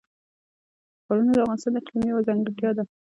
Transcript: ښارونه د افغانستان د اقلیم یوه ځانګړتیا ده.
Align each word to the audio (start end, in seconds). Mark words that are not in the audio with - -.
ښارونه 1.05 1.31
د 1.35 1.39
افغانستان 1.43 1.71
د 1.73 1.77
اقلیم 1.81 2.03
یوه 2.07 2.25
ځانګړتیا 2.27 2.71
ده. 2.77 2.83